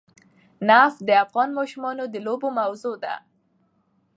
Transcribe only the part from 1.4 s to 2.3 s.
ماشومانو د